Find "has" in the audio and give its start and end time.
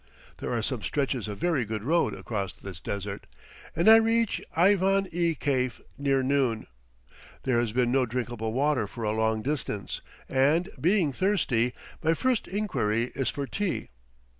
7.59-7.71